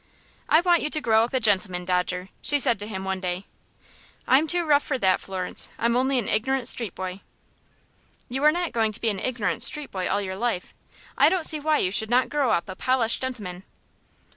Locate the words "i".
0.49-0.61, 11.19-11.29